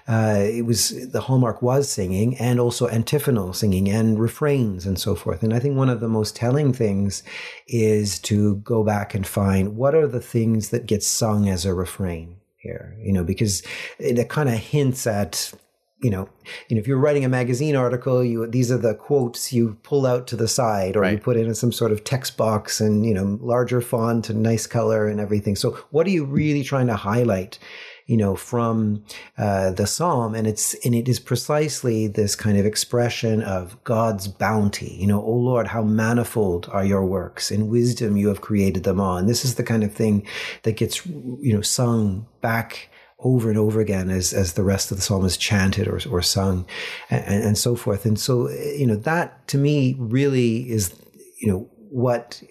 uh, 0.09 0.39
it 0.39 0.65
was 0.65 1.09
the 1.11 1.21
hallmark 1.21 1.61
was 1.61 1.89
singing 1.89 2.37
and 2.39 2.59
also 2.59 2.89
antiphonal 2.89 3.53
singing 3.53 3.89
and 3.89 4.19
refrains 4.19 4.85
and 4.85 4.99
so 4.99 5.15
forth. 5.15 5.43
And 5.43 5.53
I 5.53 5.59
think 5.59 5.77
one 5.77 5.89
of 5.89 6.01
the 6.01 6.09
most 6.09 6.35
telling 6.35 6.73
things 6.73 7.23
is 7.67 8.19
to 8.19 8.57
go 8.57 8.83
back 8.83 9.15
and 9.15 9.25
find 9.25 9.77
what 9.77 9.95
are 9.95 10.07
the 10.07 10.19
things 10.19 10.69
that 10.71 10.85
get 10.85 11.03
sung 11.03 11.47
as 11.47 11.65
a 11.65 11.73
refrain 11.73 12.35
here, 12.57 12.97
you 12.99 13.13
know, 13.13 13.23
because 13.23 13.63
it 13.97 14.27
kind 14.27 14.49
of 14.49 14.55
hints 14.55 15.07
at 15.07 15.53
you 15.99 16.11
know, 16.11 16.29
you 16.67 16.75
know, 16.75 16.79
if 16.79 16.87
you're 16.87 16.99
writing 16.99 17.25
a 17.25 17.29
magazine 17.29 17.75
article, 17.75 18.23
you 18.23 18.45
these 18.45 18.71
are 18.71 18.77
the 18.77 18.93
quotes 18.93 19.51
you 19.51 19.77
pull 19.81 20.05
out 20.05 20.27
to 20.27 20.35
the 20.35 20.47
side, 20.47 20.95
or 20.95 21.01
right. 21.01 21.13
you 21.13 21.17
put 21.17 21.37
in 21.37 21.53
some 21.55 21.71
sort 21.71 21.91
of 21.91 22.03
text 22.03 22.37
box 22.37 22.79
and 22.79 23.03
you 23.05 23.13
know, 23.13 23.39
larger 23.41 23.81
font 23.81 24.29
and 24.29 24.43
nice 24.43 24.67
color 24.67 25.07
and 25.07 25.19
everything. 25.19 25.55
So, 25.55 25.71
what 25.89 26.05
are 26.05 26.11
you 26.11 26.23
really 26.23 26.63
trying 26.63 26.87
to 26.87 26.95
highlight? 26.95 27.57
You 28.05 28.15
know, 28.15 28.37
from 28.37 29.03
uh, 29.37 29.71
the 29.71 29.85
psalm, 29.85 30.33
and 30.33 30.47
it's 30.47 30.75
and 30.85 30.95
it 30.95 31.09
is 31.09 31.19
precisely 31.19 32.07
this 32.07 32.35
kind 32.35 32.57
of 32.57 32.65
expression 32.65 33.41
of 33.41 33.83
God's 33.83 34.29
bounty. 34.29 34.95
You 34.99 35.07
know, 35.07 35.21
oh 35.21 35.33
Lord, 35.33 35.67
how 35.67 35.81
manifold 35.81 36.69
are 36.71 36.85
your 36.85 37.05
works! 37.05 37.51
In 37.51 37.69
wisdom 37.69 38.15
you 38.15 38.29
have 38.29 38.39
created 38.39 38.83
them 38.83 39.01
all. 39.01 39.17
And 39.17 39.27
this 39.27 39.43
is 39.43 39.55
the 39.55 39.63
kind 39.63 39.83
of 39.83 39.93
thing 39.93 40.25
that 40.63 40.77
gets 40.77 41.05
you 41.05 41.53
know 41.53 41.61
sung 41.61 42.27
back 42.39 42.89
over 43.19 43.49
and 43.49 43.57
over 43.57 43.79
again 43.79 44.09
as, 44.09 44.31
as 44.33 44.53
the 44.53 44.63
rest 44.63 44.91
of 44.91 44.97
the 44.97 45.03
psalm 45.03 45.25
is 45.25 45.37
chanted 45.37 45.87
or, 45.87 45.99
or 46.09 46.21
sung 46.21 46.65
and, 47.09 47.43
and 47.43 47.57
so 47.57 47.75
forth. 47.75 48.05
And 48.05 48.19
so, 48.19 48.49
you 48.49 48.85
know, 48.85 48.95
that 48.95 49.47
to 49.47 49.57
me 49.57 49.95
really 49.97 50.69
is, 50.69 50.93
you 51.39 51.51
know, 51.51 51.69
what 51.89 52.43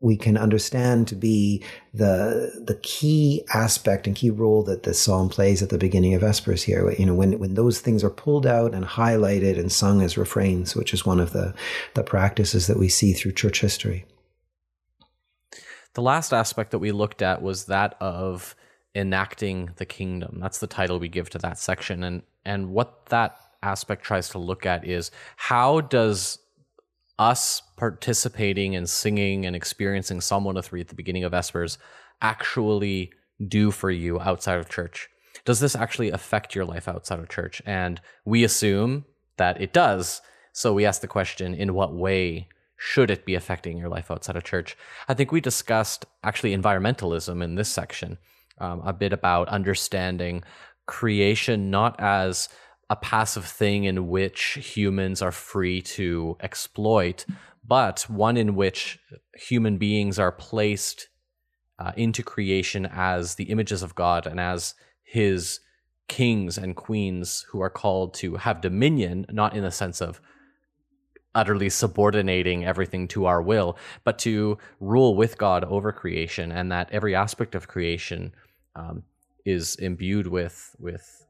we 0.00 0.16
can 0.16 0.36
understand 0.36 1.08
to 1.08 1.14
be 1.14 1.62
the 1.94 2.62
the 2.66 2.78
key 2.82 3.42
aspect 3.52 4.06
and 4.06 4.14
key 4.14 4.30
role 4.30 4.62
that 4.62 4.82
the 4.82 4.92
psalm 4.92 5.28
plays 5.28 5.62
at 5.62 5.70
the 5.70 5.78
beginning 5.78 6.14
of 6.14 6.20
Vespers 6.20 6.62
here. 6.62 6.90
You 6.92 7.06
know, 7.06 7.14
when 7.14 7.38
when 7.38 7.54
those 7.54 7.80
things 7.80 8.04
are 8.04 8.10
pulled 8.10 8.46
out 8.46 8.74
and 8.74 8.84
highlighted 8.84 9.58
and 9.58 9.72
sung 9.72 10.02
as 10.02 10.18
refrains, 10.18 10.76
which 10.76 10.92
is 10.92 11.06
one 11.06 11.18
of 11.18 11.32
the 11.32 11.54
the 11.94 12.02
practices 12.02 12.66
that 12.66 12.78
we 12.78 12.88
see 12.88 13.14
through 13.14 13.32
church 13.32 13.60
history. 13.60 14.04
The 15.94 16.02
last 16.02 16.34
aspect 16.34 16.72
that 16.72 16.78
we 16.78 16.92
looked 16.92 17.22
at 17.22 17.40
was 17.40 17.64
that 17.64 17.96
of 18.00 18.54
enacting 18.96 19.70
the 19.76 19.84
kingdom. 19.84 20.38
That's 20.40 20.58
the 20.58 20.66
title 20.66 20.98
we 20.98 21.08
give 21.08 21.30
to 21.30 21.38
that 21.38 21.58
section. 21.58 22.02
And 22.02 22.22
and 22.44 22.70
what 22.70 23.06
that 23.06 23.38
aspect 23.62 24.02
tries 24.04 24.28
to 24.30 24.38
look 24.38 24.64
at 24.64 24.86
is 24.86 25.10
how 25.36 25.82
does 25.82 26.38
us 27.18 27.62
participating 27.76 28.76
and 28.76 28.88
singing 28.88 29.46
and 29.46 29.54
experiencing 29.54 30.20
Psalm 30.20 30.44
103 30.44 30.80
at 30.80 30.88
the 30.88 30.94
beginning 30.94 31.24
of 31.24 31.32
Vespers 31.32 31.78
actually 32.22 33.12
do 33.46 33.70
for 33.70 33.90
you 33.90 34.20
outside 34.20 34.58
of 34.58 34.68
church? 34.68 35.08
Does 35.44 35.60
this 35.60 35.76
actually 35.76 36.10
affect 36.10 36.54
your 36.54 36.64
life 36.64 36.88
outside 36.88 37.18
of 37.18 37.28
church? 37.28 37.60
And 37.66 38.00
we 38.24 38.44
assume 38.44 39.04
that 39.36 39.60
it 39.60 39.72
does. 39.72 40.22
So 40.52 40.72
we 40.72 40.86
ask 40.86 41.00
the 41.00 41.08
question 41.08 41.54
in 41.54 41.74
what 41.74 41.94
way 41.94 42.48
should 42.76 43.10
it 43.10 43.24
be 43.24 43.34
affecting 43.34 43.78
your 43.78 43.88
life 43.88 44.10
outside 44.10 44.36
of 44.36 44.44
church? 44.44 44.76
I 45.08 45.14
think 45.14 45.32
we 45.32 45.40
discussed 45.40 46.04
actually 46.22 46.56
environmentalism 46.56 47.42
in 47.42 47.54
this 47.54 47.68
section 47.68 48.18
um, 48.58 48.82
a 48.84 48.92
bit 48.92 49.12
about 49.12 49.48
understanding 49.48 50.42
creation 50.86 51.70
not 51.70 51.96
as 51.98 52.48
a 52.88 52.96
passive 52.96 53.44
thing 53.44 53.84
in 53.84 54.08
which 54.08 54.58
humans 54.60 55.20
are 55.20 55.32
free 55.32 55.82
to 55.82 56.36
exploit, 56.40 57.26
but 57.66 58.02
one 58.08 58.36
in 58.36 58.54
which 58.54 58.98
human 59.34 59.76
beings 59.76 60.18
are 60.18 60.30
placed 60.30 61.08
uh, 61.78 61.92
into 61.96 62.22
creation 62.22 62.86
as 62.86 63.34
the 63.34 63.44
images 63.44 63.82
of 63.82 63.94
God 63.94 64.26
and 64.26 64.38
as 64.38 64.74
his 65.02 65.60
kings 66.08 66.56
and 66.56 66.76
queens 66.76 67.44
who 67.50 67.60
are 67.60 67.70
called 67.70 68.14
to 68.14 68.36
have 68.36 68.60
dominion, 68.60 69.26
not 69.30 69.56
in 69.56 69.64
the 69.64 69.70
sense 69.70 70.00
of 70.00 70.20
utterly 71.34 71.68
subordinating 71.68 72.64
everything 72.64 73.06
to 73.08 73.26
our 73.26 73.42
will, 73.42 73.76
but 74.04 74.18
to 74.20 74.56
rule 74.80 75.14
with 75.16 75.36
God 75.36 75.64
over 75.64 75.92
creation, 75.92 76.50
and 76.50 76.72
that 76.72 76.88
every 76.92 77.14
aspect 77.14 77.54
of 77.54 77.68
creation 77.68 78.32
um, 78.76 79.02
is 79.44 79.76
imbued 79.76 80.26
with 80.26 80.76
with 80.78 81.24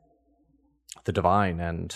the 1.04 1.12
divine 1.12 1.60
and 1.60 1.94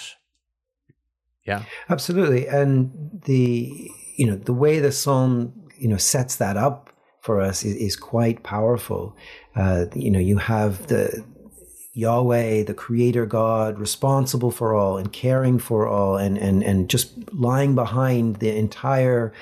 yeah. 1.46 1.64
Absolutely. 1.88 2.46
And 2.46 3.20
the 3.24 3.90
you 4.16 4.26
know 4.26 4.36
the 4.36 4.52
way 4.52 4.78
the 4.78 4.92
psalm 4.92 5.68
you 5.78 5.88
know 5.88 5.96
sets 5.96 6.36
that 6.36 6.56
up 6.56 6.90
for 7.22 7.40
us 7.40 7.64
is, 7.64 7.76
is 7.76 7.96
quite 7.96 8.42
powerful. 8.42 9.16
Uh, 9.56 9.86
you 9.94 10.10
know 10.10 10.18
you 10.18 10.38
have 10.38 10.86
the 10.88 11.24
Yahweh, 11.92 12.62
the 12.64 12.74
creator 12.74 13.26
God, 13.26 13.78
responsible 13.78 14.50
for 14.50 14.74
all 14.74 14.96
and 14.96 15.12
caring 15.12 15.58
for 15.58 15.88
all 15.88 16.16
and, 16.16 16.38
and, 16.38 16.62
and 16.62 16.88
just 16.88 17.12
lying 17.32 17.74
behind 17.74 18.36
the 18.36 18.56
entire 18.56 19.32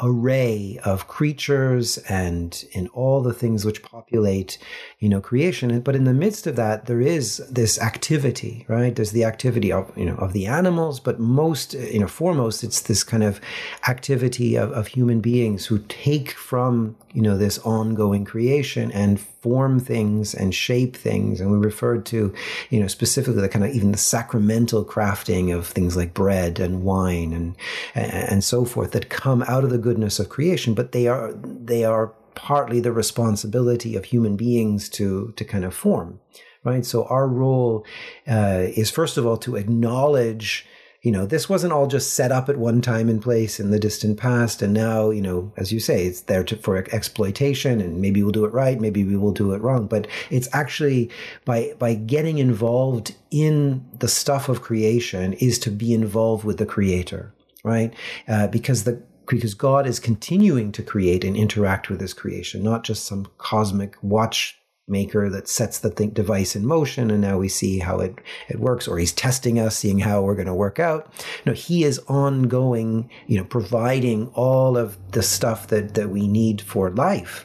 array 0.00 0.78
of 0.84 1.08
creatures 1.08 1.96
and 2.08 2.64
in 2.72 2.86
all 2.88 3.22
the 3.22 3.32
things 3.32 3.64
which 3.64 3.82
populate, 3.82 4.58
you 4.98 5.08
know, 5.08 5.20
creation. 5.20 5.80
But 5.80 5.96
in 5.96 6.04
the 6.04 6.12
midst 6.12 6.46
of 6.46 6.56
that, 6.56 6.86
there 6.86 7.00
is 7.00 7.38
this 7.50 7.80
activity, 7.80 8.66
right? 8.68 8.94
There's 8.94 9.12
the 9.12 9.24
activity 9.24 9.72
of, 9.72 9.90
you 9.96 10.04
know, 10.04 10.16
of 10.16 10.32
the 10.32 10.46
animals, 10.46 11.00
but 11.00 11.18
most, 11.18 11.74
uh, 11.74 11.78
you 11.78 11.98
know, 11.98 12.08
foremost, 12.08 12.62
it's 12.62 12.82
this 12.82 13.04
kind 13.04 13.22
of 13.22 13.40
activity 13.88 14.56
of, 14.56 14.70
of 14.72 14.88
human 14.88 15.20
beings 15.20 15.66
who 15.66 15.78
take 15.88 16.32
from, 16.32 16.96
you 17.14 17.22
know, 17.22 17.38
this 17.38 17.58
ongoing 17.60 18.24
creation 18.24 18.92
and 18.92 19.18
form 19.46 19.78
things 19.78 20.34
and 20.34 20.52
shape 20.52 20.96
things. 20.96 21.40
And 21.40 21.52
we 21.52 21.58
referred 21.58 22.04
to, 22.06 22.34
you 22.68 22.80
know, 22.80 22.88
specifically 22.88 23.40
the 23.40 23.48
kind 23.48 23.64
of 23.64 23.70
even 23.70 23.92
the 23.92 23.96
sacramental 23.96 24.84
crafting 24.84 25.54
of 25.54 25.68
things 25.68 25.96
like 25.96 26.14
bread 26.14 26.58
and 26.58 26.82
wine 26.82 27.32
and, 27.32 27.56
and 27.94 28.42
so 28.42 28.64
forth 28.64 28.90
that 28.90 29.08
come 29.08 29.44
out 29.46 29.62
of 29.62 29.70
the 29.70 29.78
goodness 29.78 30.18
of 30.18 30.30
creation, 30.30 30.74
but 30.74 30.90
they 30.90 31.06
are, 31.06 31.32
they 31.34 31.84
are 31.84 32.12
partly 32.34 32.80
the 32.80 32.90
responsibility 32.90 33.94
of 33.94 34.06
human 34.06 34.36
beings 34.36 34.88
to, 34.88 35.32
to 35.36 35.44
kind 35.44 35.64
of 35.64 35.72
form. 35.72 36.18
Right. 36.64 36.84
So 36.84 37.04
our 37.04 37.28
role 37.28 37.86
uh, 38.26 38.64
is 38.74 38.90
first 38.90 39.16
of 39.16 39.24
all 39.24 39.36
to 39.36 39.54
acknowledge 39.54 40.66
you 41.06 41.12
know, 41.12 41.24
this 41.24 41.48
wasn't 41.48 41.72
all 41.72 41.86
just 41.86 42.14
set 42.14 42.32
up 42.32 42.48
at 42.48 42.56
one 42.56 42.82
time 42.82 43.08
and 43.08 43.22
place 43.22 43.60
in 43.60 43.70
the 43.70 43.78
distant 43.78 44.18
past. 44.18 44.60
And 44.60 44.74
now, 44.74 45.10
you 45.10 45.22
know, 45.22 45.52
as 45.56 45.70
you 45.70 45.78
say, 45.78 46.04
it's 46.04 46.22
there 46.22 46.42
to, 46.42 46.56
for 46.56 46.78
exploitation 46.92 47.80
and 47.80 48.00
maybe 48.00 48.24
we'll 48.24 48.32
do 48.32 48.44
it 48.44 48.52
right. 48.52 48.80
Maybe 48.80 49.04
we 49.04 49.16
will 49.16 49.30
do 49.30 49.52
it 49.52 49.62
wrong. 49.62 49.86
But 49.86 50.08
it's 50.30 50.48
actually 50.52 51.08
by, 51.44 51.74
by 51.78 51.94
getting 51.94 52.38
involved 52.38 53.14
in 53.30 53.86
the 54.00 54.08
stuff 54.08 54.48
of 54.48 54.62
creation 54.62 55.34
is 55.34 55.60
to 55.60 55.70
be 55.70 55.94
involved 55.94 56.42
with 56.42 56.58
the 56.58 56.66
creator, 56.66 57.32
right? 57.62 57.94
Uh, 58.26 58.48
because 58.48 58.82
the, 58.82 59.00
because 59.28 59.54
God 59.54 59.86
is 59.86 60.00
continuing 60.00 60.72
to 60.72 60.82
create 60.82 61.22
and 61.22 61.36
interact 61.36 61.88
with 61.88 62.00
his 62.00 62.14
creation, 62.14 62.64
not 62.64 62.82
just 62.82 63.04
some 63.04 63.28
cosmic 63.38 63.94
watch 64.02 64.58
maker 64.88 65.28
that 65.28 65.48
sets 65.48 65.80
the 65.80 65.90
think 65.90 66.14
device 66.14 66.54
in 66.54 66.64
motion 66.64 67.10
and 67.10 67.20
now 67.20 67.36
we 67.36 67.48
see 67.48 67.78
how 67.78 67.98
it, 67.98 68.14
it 68.48 68.60
works 68.60 68.86
or 68.86 68.98
he's 68.98 69.12
testing 69.12 69.58
us 69.58 69.76
seeing 69.76 69.98
how 69.98 70.22
we're 70.22 70.34
going 70.34 70.46
to 70.46 70.54
work 70.54 70.78
out 70.78 71.12
no 71.44 71.52
he 71.52 71.82
is 71.82 71.98
ongoing 72.06 73.10
you 73.26 73.36
know 73.36 73.44
providing 73.44 74.28
all 74.28 74.76
of 74.76 74.96
the 75.12 75.22
stuff 75.22 75.68
that 75.68 75.94
that 75.94 76.10
we 76.10 76.28
need 76.28 76.60
for 76.60 76.90
life 76.90 77.44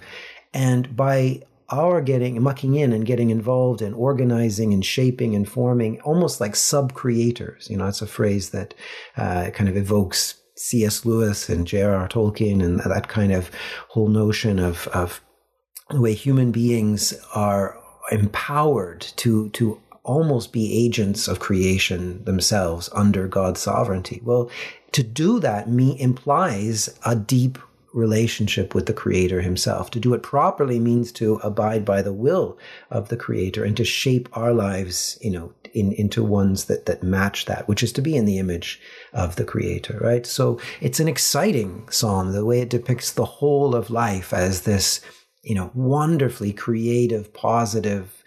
and 0.54 0.96
by 0.96 1.42
our 1.70 2.02
getting 2.02 2.42
mucking 2.44 2.76
in 2.76 2.94
and 2.94 3.06
getting 3.06 3.30
involved 3.30 3.82
and 3.82 3.96
organizing 3.96 4.74
and 4.74 4.86
shaping 4.86 5.36
and 5.36 5.50
forming 5.50 6.00
almost 6.02 6.40
like 6.40 6.56
sub 6.56 6.94
creators 6.94 7.68
you 7.72 7.78
know 7.78 7.88
it's 7.88 8.04
a 8.04 8.08
phrase 8.08 8.52
that 8.52 8.74
uh, 9.18 9.50
kind 9.52 9.70
of 9.70 9.76
evokes 9.76 10.36
C.S. 10.58 11.06
Lewis 11.06 11.50
and 11.50 11.66
J.R.R. 11.66 12.08
Tolkien 12.08 12.64
and 12.64 12.80
that 12.82 13.08
kind 13.08 13.32
of 13.32 13.50
whole 13.88 14.10
notion 14.10 14.60
of, 14.60 14.88
of 14.90 15.22
the 15.92 16.02
way 16.02 16.14
human 16.14 16.52
beings 16.52 17.14
are 17.34 17.78
empowered 18.12 19.02
to 19.18 19.50
to 19.50 19.80
almost 20.04 20.52
be 20.52 20.86
agents 20.86 21.28
of 21.28 21.40
creation 21.40 22.24
themselves 22.24 22.90
under 22.94 23.28
God's 23.28 23.62
sovereignty. 23.62 24.20
Well, 24.24 24.50
to 24.94 25.04
do 25.04 25.40
that 25.40 25.70
me 25.70 26.00
implies 26.00 26.90
a 27.06 27.16
deep 27.16 27.60
relationship 27.94 28.74
with 28.74 28.86
the 28.86 28.94
creator 28.94 29.42
himself. 29.42 29.92
To 29.92 30.00
do 30.00 30.14
it 30.14 30.24
properly 30.24 30.80
means 30.80 31.12
to 31.14 31.36
abide 31.36 31.86
by 31.86 32.02
the 32.02 32.14
will 32.14 32.58
of 32.90 33.10
the 33.10 33.18
creator 33.18 33.64
and 33.64 33.76
to 33.78 33.84
shape 33.84 34.30
our 34.34 34.54
lives, 34.54 35.18
you 35.22 35.30
know, 35.30 35.54
in, 35.74 35.92
into 35.94 36.24
ones 36.24 36.66
that, 36.66 36.86
that 36.86 37.04
match 37.04 37.46
that, 37.46 37.68
which 37.68 37.84
is 37.84 37.92
to 37.94 38.02
be 38.02 38.16
in 38.16 38.26
the 38.26 38.40
image 38.40 38.80
of 39.14 39.36
the 39.36 39.46
creator, 39.46 39.98
right? 40.02 40.26
So 40.26 40.60
it's 40.80 41.00
an 41.00 41.08
exciting 41.08 41.88
psalm, 41.90 42.32
the 42.32 42.46
way 42.46 42.62
it 42.62 42.70
depicts 42.70 43.12
the 43.12 43.26
whole 43.26 43.76
of 43.76 43.90
life 43.90 44.34
as 44.34 44.62
this 44.62 45.02
you 45.44 45.56
know, 45.56 45.72
wonderfully 45.74 46.54
creative, 46.54 47.34
positive 47.34 48.24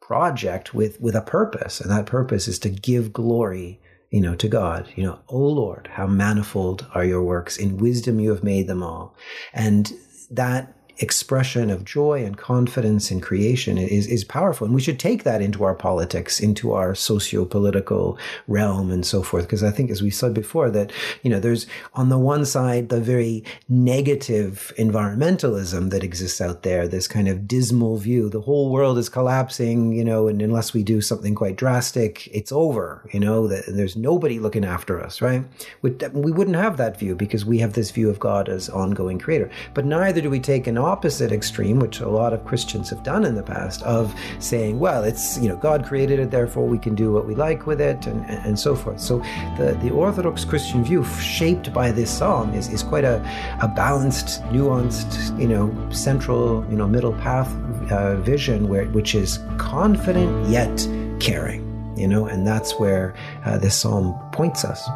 project 0.00 0.74
with, 0.74 1.00
with 1.00 1.14
a 1.14 1.22
purpose. 1.22 1.80
And 1.80 1.90
that 1.90 2.06
purpose 2.06 2.48
is 2.48 2.58
to 2.60 2.68
give 2.68 3.12
glory, 3.12 3.80
you 4.10 4.20
know, 4.20 4.34
to 4.34 4.48
God. 4.48 4.88
You 4.96 5.04
know, 5.04 5.20
O 5.28 5.38
Lord, 5.38 5.88
how 5.92 6.06
manifold 6.06 6.86
are 6.94 7.04
your 7.04 7.22
works. 7.22 7.56
In 7.56 7.78
wisdom 7.78 8.20
you 8.20 8.30
have 8.30 8.42
made 8.42 8.66
them 8.66 8.82
all. 8.82 9.16
And 9.52 9.92
that 10.30 10.76
expression 10.98 11.70
of 11.70 11.84
joy 11.84 12.24
and 12.24 12.36
confidence 12.36 13.10
in 13.10 13.20
creation 13.20 13.78
is, 13.78 14.06
is 14.06 14.24
powerful. 14.24 14.64
And 14.64 14.74
we 14.74 14.80
should 14.80 14.98
take 14.98 15.24
that 15.24 15.42
into 15.42 15.64
our 15.64 15.74
politics, 15.74 16.40
into 16.40 16.72
our 16.72 16.94
socio-political 16.94 18.18
realm 18.48 18.90
and 18.90 19.04
so 19.04 19.22
forth. 19.22 19.44
Because 19.44 19.62
I 19.62 19.70
think, 19.70 19.90
as 19.90 20.02
we 20.02 20.10
said 20.10 20.34
before, 20.34 20.70
that, 20.70 20.92
you 21.22 21.30
know, 21.30 21.40
there's 21.40 21.66
on 21.94 22.08
the 22.08 22.18
one 22.18 22.44
side, 22.44 22.88
the 22.88 23.00
very 23.00 23.44
negative 23.68 24.72
environmentalism 24.78 25.90
that 25.90 26.04
exists 26.04 26.40
out 26.40 26.62
there, 26.62 26.86
this 26.86 27.08
kind 27.08 27.28
of 27.28 27.48
dismal 27.48 27.96
view. 27.96 28.28
The 28.28 28.40
whole 28.40 28.70
world 28.70 28.98
is 28.98 29.08
collapsing, 29.08 29.92
you 29.92 30.04
know, 30.04 30.28
and 30.28 30.40
unless 30.42 30.72
we 30.72 30.82
do 30.82 31.00
something 31.00 31.34
quite 31.34 31.56
drastic, 31.56 32.28
it's 32.28 32.52
over, 32.52 33.08
you 33.12 33.20
know, 33.20 33.48
that 33.48 33.64
there's 33.68 33.96
nobody 33.96 34.38
looking 34.38 34.64
after 34.64 35.02
us, 35.02 35.20
right? 35.20 35.44
We, 35.82 35.90
we 36.12 36.32
wouldn't 36.32 36.56
have 36.56 36.76
that 36.76 36.98
view 36.98 37.14
because 37.14 37.44
we 37.44 37.58
have 37.58 37.72
this 37.72 37.90
view 37.90 38.10
of 38.10 38.18
God 38.18 38.48
as 38.48 38.68
ongoing 38.68 39.18
creator. 39.18 39.50
But 39.74 39.84
neither 39.84 40.20
do 40.20 40.30
we 40.30 40.40
take 40.40 40.66
an 40.66 40.78
opposite 40.82 41.32
extreme, 41.32 41.78
which 41.78 42.00
a 42.00 42.08
lot 42.08 42.32
of 42.32 42.44
Christians 42.44 42.90
have 42.90 43.02
done 43.02 43.24
in 43.24 43.34
the 43.34 43.42
past, 43.42 43.82
of 43.82 44.14
saying, 44.38 44.78
well, 44.78 45.04
it's, 45.04 45.38
you 45.38 45.48
know, 45.48 45.56
God 45.56 45.84
created 45.84 46.18
it, 46.18 46.30
therefore 46.30 46.66
we 46.66 46.78
can 46.78 46.94
do 46.94 47.12
what 47.12 47.26
we 47.26 47.34
like 47.34 47.66
with 47.66 47.80
it, 47.80 48.06
and, 48.06 48.24
and 48.26 48.58
so 48.58 48.74
forth. 48.74 49.00
So 49.00 49.18
the, 49.58 49.78
the 49.82 49.90
Orthodox 49.90 50.44
Christian 50.44 50.84
view, 50.84 51.04
shaped 51.20 51.72
by 51.72 51.90
this 51.92 52.10
psalm, 52.10 52.52
is, 52.54 52.68
is 52.68 52.82
quite 52.82 53.04
a, 53.04 53.16
a 53.62 53.68
balanced, 53.68 54.42
nuanced, 54.44 55.38
you 55.40 55.48
know, 55.48 55.72
central, 55.90 56.66
you 56.68 56.76
know, 56.76 56.88
middle 56.88 57.14
path 57.14 57.50
uh, 57.90 58.16
vision, 58.16 58.68
where, 58.68 58.86
which 58.86 59.14
is 59.14 59.38
confident 59.58 60.48
yet 60.48 60.88
caring, 61.20 61.94
you 61.96 62.08
know, 62.08 62.26
and 62.26 62.46
that's 62.46 62.78
where 62.78 63.14
uh, 63.44 63.56
this 63.58 63.76
psalm 63.76 64.18
points 64.32 64.64
us. 64.64 64.88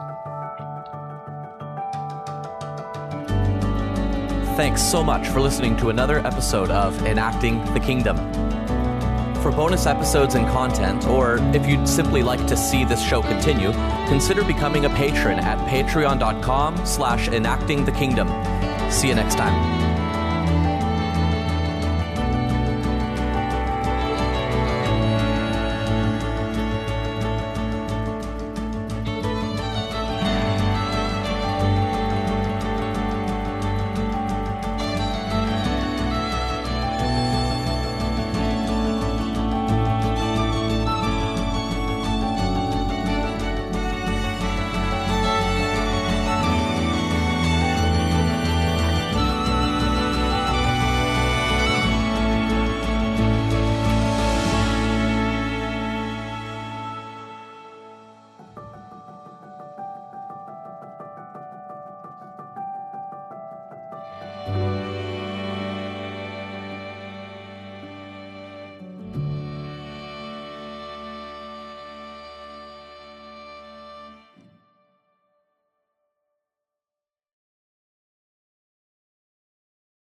Thanks 4.56 4.82
so 4.82 5.04
much 5.04 5.28
for 5.28 5.42
listening 5.42 5.76
to 5.76 5.90
another 5.90 6.20
episode 6.20 6.70
of 6.70 7.04
Enacting 7.04 7.62
the 7.74 7.78
Kingdom. 7.78 8.16
For 9.42 9.50
bonus 9.52 9.84
episodes 9.84 10.34
and 10.34 10.48
content, 10.48 11.06
or 11.06 11.36
if 11.54 11.66
you'd 11.66 11.86
simply 11.86 12.22
like 12.22 12.46
to 12.46 12.56
see 12.56 12.82
this 12.82 13.06
show 13.06 13.20
continue, 13.20 13.70
consider 14.08 14.42
becoming 14.42 14.86
a 14.86 14.90
patron 14.90 15.38
at 15.40 15.58
patreon.com 15.68 16.86
slash 16.86 17.28
enacting 17.28 17.84
the 17.84 17.92
kingdom. 17.92 18.28
See 18.90 19.08
you 19.08 19.14
next 19.14 19.34
time. 19.34 19.85